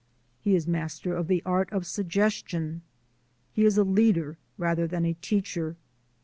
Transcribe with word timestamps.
He 0.39 0.55
is 0.55 0.67
master 0.67 1.13
of 1.15 1.27
the 1.27 1.43
art 1.45 1.71
of 1.71 1.85
suggestion. 1.85 2.81
He 3.53 3.65
is 3.65 3.77
a 3.77 3.83
leader 3.83 4.39
rather 4.57 4.87
than 4.87 5.05
a 5.05 5.13
teacher. 5.13 5.75